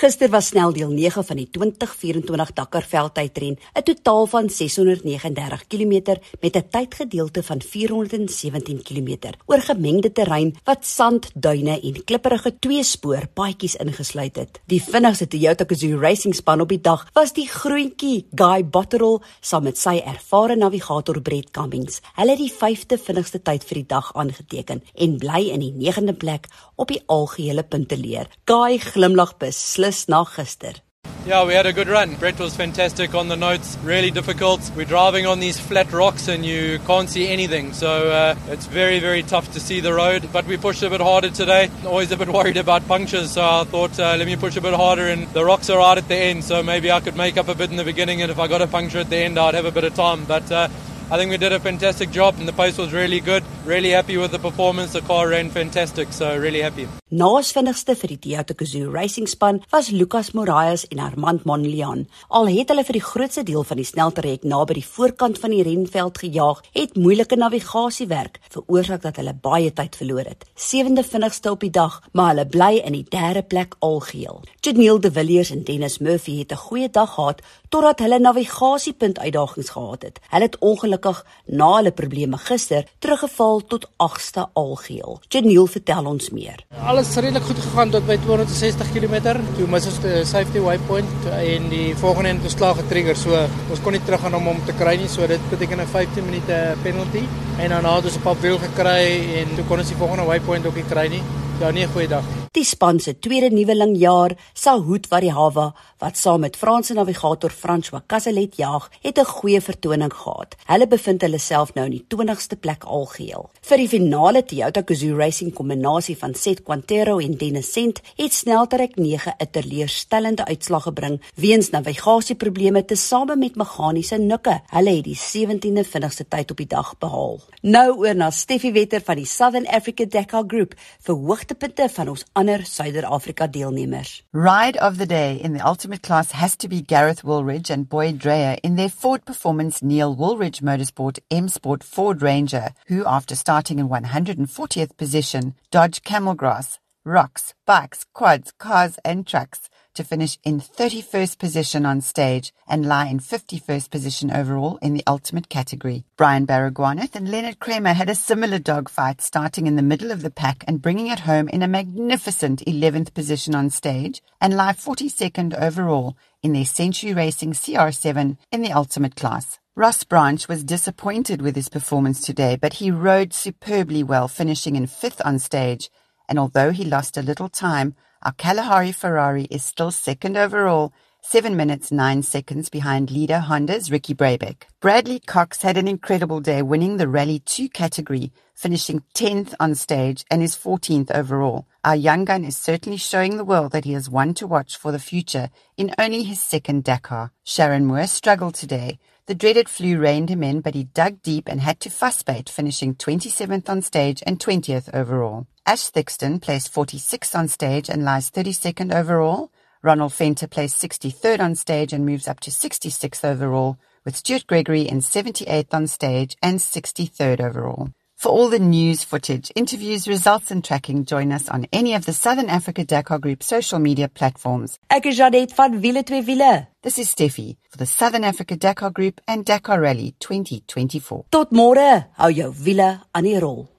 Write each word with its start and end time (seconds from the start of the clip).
Gister 0.00 0.30
was 0.32 0.46
sneldeel 0.46 0.94
9 0.96 1.24
van 1.28 1.36
die 1.36 1.50
2024 1.52 2.52
Dakar 2.56 2.86
veldtydren, 2.88 3.58
'n 3.76 3.82
totaal 3.82 4.26
van 4.26 4.48
639 4.48 5.66
km 5.66 6.16
met 6.40 6.56
'n 6.56 6.68
tydgedeelte 6.70 7.42
van 7.42 7.60
417 7.60 8.82
km 8.82 9.32
oor 9.46 9.60
gemengde 9.60 10.12
terrein 10.12 10.56
wat 10.64 10.86
sand, 10.86 11.30
duine 11.34 11.80
en 11.80 12.04
klipprige 12.04 12.58
tweespoor 12.58 13.28
paadjies 13.34 13.76
ingesluit 13.76 14.36
het. 14.36 14.60
Die 14.64 14.82
vinnigste 14.82 15.28
Toyota 15.28 15.64
Gazoo 15.68 15.98
Racing 16.00 16.34
span 16.34 16.60
op 16.60 16.68
die 16.68 16.80
dag 16.80 17.06
was 17.12 17.32
die 17.32 17.48
groentjie 17.48 18.26
Guy 18.34 18.64
Botterill 18.64 19.20
saam 19.40 19.62
met 19.62 19.78
sy 19.78 20.00
ervare 20.06 20.56
navigator 20.56 21.20
Brett 21.20 21.50
Cummings. 21.50 22.00
Hulle 22.14 22.30
het 22.30 22.38
die 22.38 22.52
5de 22.52 22.98
vinnigste 22.98 23.42
tyd 23.42 23.64
vir 23.64 23.74
die 23.74 23.86
dag 23.86 24.14
aangeteken 24.14 24.82
en 24.94 25.18
bly 25.18 25.50
in 25.50 25.60
die 25.60 25.92
9de 25.92 26.12
plek 26.12 26.46
op 26.76 26.88
die 26.88 27.02
algehele 27.06 27.62
punteleer. 27.62 28.26
Guy 28.46 28.78
glimlag 28.78 29.36
bes 29.36 29.76
beslis 29.80 29.89
na 30.08 30.24
gister. 30.24 30.80
Yeah, 31.26 31.44
we 31.44 31.52
had 31.52 31.66
a 31.66 31.72
good 31.74 31.88
run. 31.88 32.14
Brett 32.14 32.38
was 32.40 32.56
fantastic 32.56 33.14
on 33.14 33.28
the 33.28 33.36
notes, 33.36 33.76
really 33.84 34.10
difficult. 34.10 34.70
We're 34.74 34.86
driving 34.86 35.26
on 35.26 35.38
these 35.38 35.60
flat 35.60 35.92
rocks 35.92 36.28
and 36.28 36.46
you 36.46 36.78
can't 36.86 37.10
see 37.10 37.28
anything. 37.28 37.74
So 37.74 38.10
uh, 38.10 38.34
it's 38.48 38.66
very, 38.66 39.00
very 39.00 39.22
tough 39.22 39.52
to 39.52 39.60
see 39.60 39.80
the 39.80 39.92
road. 39.92 40.30
But 40.32 40.46
we 40.46 40.56
pushed 40.56 40.82
a 40.82 40.88
bit 40.88 41.02
harder 41.02 41.28
today. 41.28 41.70
Always 41.84 42.10
a 42.10 42.16
bit 42.16 42.28
worried 42.38 42.56
about 42.56 42.88
punctures. 42.88 43.32
So 43.32 43.42
I 43.42 43.64
thought, 43.64 44.00
uh, 44.00 44.16
let 44.16 44.26
me 44.26 44.36
push 44.36 44.56
a 44.56 44.62
bit 44.62 44.72
harder. 44.72 45.08
And 45.08 45.28
the 45.34 45.44
rocks 45.44 45.68
are 45.68 45.78
right 45.78 45.98
at 45.98 46.08
the 46.08 46.16
end. 46.16 46.42
So 46.42 46.62
maybe 46.62 46.90
I 46.90 47.00
could 47.00 47.16
make 47.16 47.36
up 47.36 47.48
a 47.48 47.54
bit 47.54 47.70
in 47.70 47.76
the 47.76 47.84
beginning. 47.84 48.22
And 48.22 48.30
if 48.30 48.38
I 48.38 48.48
got 48.48 48.62
a 48.62 48.66
puncture 48.66 49.00
at 49.00 49.10
the 49.10 49.18
end, 49.18 49.38
I'd 49.38 49.54
have 49.54 49.66
a 49.66 49.70
bit 49.70 49.84
of 49.84 49.94
time. 49.94 50.24
But 50.24 50.50
uh, 50.50 50.68
I 51.12 51.16
think 51.16 51.32
we 51.32 51.38
did 51.38 51.52
a 51.52 51.58
fantastic 51.58 52.12
job 52.12 52.36
and 52.38 52.46
the 52.46 52.52
pace 52.52 52.78
was 52.78 52.92
really 52.92 53.18
good. 53.18 53.42
Really 53.66 53.90
happy 53.90 54.16
with 54.16 54.30
the 54.30 54.38
performance. 54.38 54.92
The 54.92 55.00
car 55.00 55.30
ran 55.30 55.50
fantastic, 55.50 56.12
so 56.12 56.38
really 56.38 56.62
happy. 56.62 56.86
Naas 57.10 57.48
vinnigste 57.50 57.96
vir 57.98 58.12
die 58.12 58.18
Toyota 58.22 58.54
Gazoo 58.54 58.92
Racing 58.94 59.26
span 59.26 59.58
was 59.72 59.88
Lucas 59.90 60.30
Moraes 60.38 60.84
en 60.92 61.00
Armand 61.02 61.42
Monlian. 61.44 62.04
Al 62.28 62.46
het 62.54 62.70
hulle 62.70 62.84
vir 62.86 63.00
die 63.00 63.02
grootste 63.02 63.42
deel 63.42 63.64
van 63.66 63.80
die 63.82 63.86
sneltrek 63.88 64.44
naby 64.46 64.76
die 64.78 64.84
voorkant 64.86 65.40
van 65.42 65.50
die 65.50 65.64
renveld 65.66 66.20
gejaag, 66.22 66.60
het 66.78 66.94
moeilike 66.94 67.34
navigasiewerk 67.34 68.38
veroorsaak 68.54 69.02
dat 69.02 69.18
hulle 69.18 69.34
baie 69.34 69.72
tyd 69.74 69.98
verloor 69.98 70.30
het. 70.30 70.46
Sewende 70.54 71.02
vinnigste 71.02 71.50
op 71.50 71.66
die 71.66 71.72
dag, 71.74 71.98
maar 72.12 72.30
hulle 72.30 72.46
bly 72.46 72.78
in 72.84 72.94
die 73.00 73.08
derde 73.10 73.42
plek 73.42 73.74
algeheel. 73.80 74.44
Janiel 74.62 75.02
De 75.02 75.10
Villiers 75.10 75.50
en 75.50 75.66
Dennis 75.66 75.98
Murphy 75.98 76.38
het 76.38 76.52
'n 76.52 76.62
goeie 76.68 76.90
dag 76.90 77.14
gehad 77.14 77.42
totdat 77.68 77.98
hulle 77.98 78.18
navigasiepunt 78.18 79.18
uitdagings 79.18 79.70
gehad 79.70 80.02
het. 80.02 80.20
Hulle 80.30 80.44
het 80.44 80.58
ongelukkig 80.58 80.99
na 81.46 81.76
hulle 81.76 81.90
probleme 81.90 82.38
gister 82.38 82.86
teruggeval 82.98 83.60
tot 83.66 83.88
8ste 83.98 84.46
algeheel. 84.54 85.20
Janiel 85.28 85.66
vertel 85.66 86.06
ons 86.06 86.30
meer. 86.30 86.64
Alle 86.80 87.00
alles 87.00 87.14
redelik 87.16 87.46
goed 87.48 87.58
gegaan 87.58 87.90
tot 87.90 88.04
by 88.04 88.16
260 88.20 88.90
km. 88.92 89.14
Toe 89.56 89.66
mis 89.72 89.86
ons 89.88 90.00
die 90.04 90.18
safety 90.28 90.60
waypoint 90.60 91.28
en 91.32 91.68
die 91.72 91.94
volgende 91.96 92.34
het 92.34 92.48
ons 92.50 92.56
klaar 92.60 92.76
getrigger. 92.76 93.16
So 93.16 93.38
ons 93.72 93.80
kon 93.80 93.96
nie 93.96 94.02
teruggaan 94.04 94.36
om 94.36 94.50
hom 94.50 94.60
te 94.68 94.74
kry 94.76 94.98
nie. 95.00 95.08
So 95.08 95.26
dit 95.26 95.48
beteken 95.50 95.80
'n 95.80 95.86
15 95.86 96.24
minute 96.28 96.76
penalty 96.82 97.24
en 97.58 97.68
dan 97.70 97.84
het 97.84 98.04
ons 98.04 98.16
'n 98.16 98.22
paar 98.22 98.40
wiel 98.40 98.58
gekry 98.58 99.40
en 99.40 99.56
toe 99.56 99.64
kon 99.64 99.78
ons 99.78 99.88
die 99.88 99.96
volgende 99.96 100.28
waypoint 100.28 100.66
ook 100.66 100.74
nie 100.74 100.90
kry 100.92 101.08
nie. 101.08 101.22
Ja, 101.60 101.70
nie 101.70 101.84
'n 101.84 101.92
goeie 101.92 102.08
dag 102.08 102.24
nie. 102.24 102.39
Die 102.50 102.64
span 102.66 102.96
se 102.98 103.12
tweede 103.14 103.52
nuweling 103.54 103.92
jaar, 103.94 104.32
Sahoot 104.58 105.04
Varihawa, 105.06 105.68
wat 106.02 106.16
saam 106.18 106.40
met 106.42 106.56
Franse 106.58 106.96
navigator 106.98 107.52
François 107.54 108.02
Cazelet 108.10 108.56
jag, 108.58 108.88
het 109.02 109.18
'n 109.18 109.24
goeie 109.24 109.60
vertoning 109.60 110.12
gehad. 110.12 110.56
Hulle 110.66 110.86
bevind 110.86 111.22
hulle 111.22 111.38
self 111.38 111.74
nou 111.74 111.84
in 111.84 111.92
die 111.92 112.04
20ste 112.08 112.56
plek 112.56 112.84
algeheel. 112.84 113.50
Vir 113.60 113.76
die 113.76 113.88
finale 113.88 114.42
Toyota 114.42 114.82
Gazoo 114.84 115.16
Racing 115.16 115.52
kombinasie 115.54 116.16
van 116.18 116.34
Seth 116.34 116.62
Quintero 116.62 117.18
en 117.18 117.36
Dennis 117.36 117.72
Sent 117.72 118.00
het 118.16 118.32
sneltrek 118.32 118.96
9 118.96 119.34
'n 119.38 119.50
teleurstellende 119.50 120.44
uitslag 120.44 120.82
gebring 120.82 121.20
weens 121.34 121.70
navigasieprobleme 121.70 122.84
tesame 122.84 123.36
met 123.36 123.54
meganiese 123.54 124.18
nukke. 124.18 124.60
Hulle 124.66 124.96
het 124.96 125.04
die 125.04 125.16
17de 125.16 125.84
vinnigste 125.84 126.28
tyd 126.28 126.50
op 126.50 126.56
die 126.56 126.66
dag 126.66 126.98
behaal. 126.98 127.40
Nou 127.62 127.98
oor 127.98 128.14
na 128.14 128.30
Steffi 128.30 128.72
Wetter 128.72 129.00
van 129.00 129.16
die 129.16 129.26
Southern 129.26 129.66
Africa 129.66 130.04
Dakar 130.04 130.44
Group 130.46 130.74
vir 131.00 131.14
hoogtepunte 131.14 131.88
van 131.88 132.08
ons 132.08 132.24
ander 132.40 132.64
Suider-Afrika 132.64 133.46
deelnemers. 133.52 134.22
Ride 134.32 134.78
of 134.78 134.96
the 134.96 135.04
day 135.04 135.34
in 135.36 135.52
the 135.52 135.66
ultimate 135.66 136.02
class 136.02 136.30
has 136.30 136.56
to 136.56 136.68
be 136.68 136.80
Gareth 136.80 137.22
Woolridge 137.22 137.68
and 137.68 137.86
Boyd 137.86 138.18
Dreyer 138.18 138.56
in 138.62 138.76
their 138.76 138.88
Ford 138.88 139.26
Performance 139.26 139.82
Neil 139.82 140.14
Woolridge 140.14 140.60
Motorsport 140.60 141.18
M 141.30 141.48
Sport 141.48 141.84
Ford 141.84 142.22
Ranger, 142.22 142.70
who 142.86 143.04
after 143.04 143.34
starting 143.34 143.78
in 143.78 143.90
140th 143.90 144.96
position 144.96 145.54
dodged 145.70 146.02
camel 146.02 146.34
grass, 146.34 146.78
rocks, 147.04 147.52
bikes, 147.66 148.06
quads, 148.14 148.52
cars 148.58 148.98
and 149.04 149.26
trucks 149.26 149.68
to 149.94 150.04
finish 150.04 150.38
in 150.44 150.60
31st 150.60 151.38
position 151.38 151.86
on 151.86 152.00
stage 152.00 152.52
and 152.68 152.86
lie 152.86 153.06
in 153.06 153.20
51st 153.20 153.90
position 153.90 154.30
overall 154.30 154.78
in 154.82 154.94
the 154.94 155.04
ultimate 155.06 155.48
category. 155.48 156.04
Brian 156.16 156.46
Baragwanath 156.46 157.14
and 157.14 157.30
Leonard 157.30 157.58
Cremer 157.58 157.92
had 157.92 158.08
a 158.08 158.14
similar 158.14 158.58
dogfight 158.58 159.20
starting 159.20 159.66
in 159.66 159.76
the 159.76 159.82
middle 159.82 160.10
of 160.10 160.22
the 160.22 160.30
pack 160.30 160.64
and 160.66 160.82
bringing 160.82 161.08
it 161.08 161.20
home 161.20 161.48
in 161.48 161.62
a 161.62 161.68
magnificent 161.68 162.62
11th 162.66 163.14
position 163.14 163.54
on 163.54 163.70
stage 163.70 164.22
and 164.40 164.56
lie 164.56 164.72
42nd 164.72 165.60
overall 165.60 166.16
in 166.42 166.52
their 166.52 166.64
Century 166.64 167.12
Racing 167.12 167.52
CR7 167.52 168.36
in 168.50 168.62
the 168.62 168.72
ultimate 168.72 169.16
class. 169.16 169.58
Ross 169.76 170.04
Branch 170.04 170.46
was 170.48 170.64
disappointed 170.64 171.40
with 171.40 171.54
his 171.54 171.68
performance 171.68 172.20
today, 172.20 172.56
but 172.60 172.74
he 172.74 172.90
rode 172.90 173.32
superbly 173.32 174.02
well, 174.02 174.28
finishing 174.28 174.76
in 174.76 174.86
fifth 174.86 175.22
on 175.24 175.38
stage. 175.38 175.90
And 176.30 176.38
although 176.38 176.70
he 176.70 176.84
lost 176.84 177.16
a 177.16 177.22
little 177.22 177.48
time, 177.48 177.96
our 178.22 178.32
Kalahari 178.32 178.92
Ferrari 178.92 179.44
is 179.50 179.64
still 179.64 179.90
second 179.90 180.36
overall, 180.36 180.92
7 181.22 181.56
minutes 181.56 181.90
9 181.90 182.22
seconds 182.22 182.70
behind 182.70 183.10
leader 183.10 183.40
Honda's 183.40 183.90
Ricky 183.90 184.14
Brabec. 184.14 184.62
Bradley 184.80 185.18
Cox 185.18 185.62
had 185.62 185.76
an 185.76 185.88
incredible 185.88 186.40
day 186.40 186.62
winning 186.62 186.96
the 186.96 187.08
Rally 187.08 187.40
2 187.40 187.68
category, 187.68 188.32
finishing 188.54 189.02
10th 189.14 189.54
on 189.58 189.74
stage 189.74 190.24
and 190.30 190.40
is 190.42 190.56
14th 190.56 191.10
overall. 191.10 191.66
Our 191.84 191.96
young 191.96 192.24
gun 192.24 192.44
is 192.44 192.56
certainly 192.56 192.96
showing 192.96 193.36
the 193.36 193.44
world 193.44 193.72
that 193.72 193.84
he 193.84 193.94
is 193.94 194.08
one 194.08 194.32
to 194.34 194.46
watch 194.46 194.76
for 194.76 194.92
the 194.92 194.98
future 194.98 195.50
in 195.76 195.94
only 195.98 196.22
his 196.22 196.40
second 196.40 196.84
Dakar. 196.84 197.32
Charan 197.44 197.86
Moore 197.86 198.06
struggled 198.06 198.54
today. 198.54 198.98
The 199.26 199.34
dreaded 199.34 199.68
flu 199.68 199.98
reined 199.98 200.28
him 200.28 200.42
in, 200.42 200.60
but 200.60 200.74
he 200.74 200.84
dug 200.84 201.22
deep 201.22 201.48
and 201.48 201.60
had 201.60 201.80
to 201.80 201.88
fussbait, 201.88 202.48
finishing 202.48 202.94
27th 202.94 203.68
on 203.68 203.82
stage 203.82 204.22
and 204.26 204.38
20th 204.38 204.94
overall. 204.94 205.46
Ash 205.70 205.88
Thixton 205.92 206.42
placed 206.42 206.74
46th 206.74 207.38
on 207.38 207.46
stage 207.46 207.88
and 207.88 208.02
lies 208.02 208.28
32nd 208.28 208.92
overall. 208.92 209.52
Ronald 209.84 210.12
Venter 210.14 210.48
placed 210.48 210.82
63rd 210.82 211.38
on 211.38 211.54
stage 211.54 211.92
and 211.92 212.04
moves 212.04 212.26
up 212.26 212.40
to 212.40 212.50
66th 212.50 213.24
overall, 213.24 213.78
with 214.04 214.16
Stuart 214.16 214.48
Gregory 214.48 214.82
in 214.82 214.98
78th 214.98 215.72
on 215.72 215.86
stage 215.86 216.36
and 216.42 216.58
63rd 216.58 217.38
overall. 217.38 217.90
For 218.16 218.30
all 218.30 218.48
the 218.48 218.58
news, 218.58 219.04
footage, 219.04 219.52
interviews, 219.54 220.08
results 220.08 220.50
and 220.50 220.64
tracking, 220.64 221.04
join 221.04 221.30
us 221.30 221.48
on 221.48 221.68
any 221.72 221.94
of 221.94 222.04
the 222.04 222.14
Southern 222.14 222.50
Africa 222.50 222.84
Dakar 222.84 223.20
Group 223.20 223.44
social 223.44 223.78
media 223.78 224.08
platforms. 224.08 224.76
Ek 224.90 225.06
is 225.06 225.18
Jeanette 225.18 225.52
van 225.52 225.80
Wiele 225.80 226.04
twee 226.04 226.22
Wiele. 226.22 226.66
This 226.82 226.98
is 226.98 227.10
Stephie 227.10 227.58
for 227.70 227.78
the 227.78 227.86
Southern 227.86 228.24
Africa 228.24 228.56
Dakar 228.56 228.90
Group 228.90 229.20
and 229.28 229.44
Dakar 229.44 229.80
Rally 229.80 230.16
2024. 230.18 231.26
Tot 231.30 231.52
môre, 231.52 232.08
hou 232.18 232.32
jou 232.34 232.50
wiele 232.58 232.96
aan 233.14 233.22
die 233.22 233.38
rol. 233.38 233.69